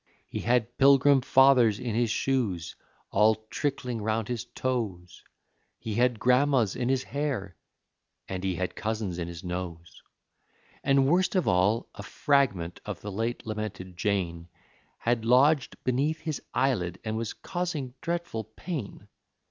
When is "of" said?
11.35-11.47, 12.83-13.01